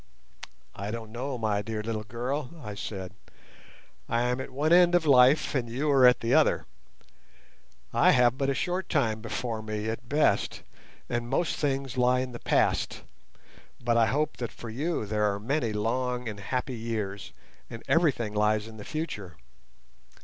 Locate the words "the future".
18.77-19.35